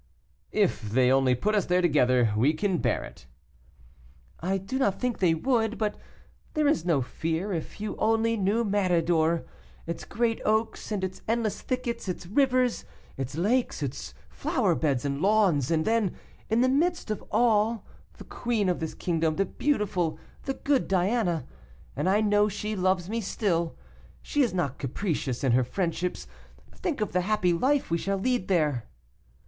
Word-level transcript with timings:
"If 0.51 0.81
they 0.89 1.11
only 1.11 1.35
put 1.35 1.53
us 1.53 1.67
there 1.67 1.83
together, 1.83 2.33
we 2.35 2.53
can 2.53 2.79
bear 2.79 3.03
it." 3.03 3.27
"I 4.39 4.57
do 4.57 4.79
not 4.79 4.99
think 4.99 5.19
they 5.19 5.35
would. 5.35 5.77
But 5.77 5.95
there 6.55 6.67
is 6.67 6.83
no 6.83 7.03
fear, 7.03 7.53
if 7.53 7.79
you 7.79 7.95
only 7.97 8.35
knew 8.35 8.65
Méridor, 8.65 9.45
its 9.85 10.03
great 10.03 10.41
oaks, 10.43 10.91
and 10.91 11.03
its 11.03 11.21
endless 11.27 11.61
thickets, 11.61 12.09
its 12.09 12.25
rivers, 12.25 12.83
its 13.15 13.35
lakes, 13.37 13.83
its 13.83 14.15
flower 14.27 14.73
beds 14.73 15.05
and 15.05 15.21
lawns; 15.21 15.69
and, 15.69 15.85
then, 15.85 16.15
in 16.49 16.61
the 16.61 16.67
midst 16.67 17.11
of 17.11 17.23
all, 17.29 17.85
the 18.17 18.23
queen 18.23 18.69
of 18.69 18.79
this 18.79 18.95
kingdom, 18.95 19.35
the 19.35 19.45
beautiful, 19.45 20.17
the 20.45 20.55
good 20.55 20.87
Diana. 20.87 21.45
And 21.95 22.09
I 22.09 22.21
know 22.21 22.49
she 22.49 22.75
loves 22.75 23.07
me 23.07 23.21
still; 23.21 23.75
she 24.23 24.41
is 24.41 24.51
not 24.51 24.79
capricious 24.79 25.43
in 25.43 25.51
her 25.51 25.63
friendships. 25.63 26.25
Think 26.73 27.01
of 27.01 27.11
the 27.11 27.21
happy 27.21 27.53
life 27.53 27.91
we 27.91 27.99
shall 27.99 28.17
lead 28.17 28.47
there." 28.47 28.87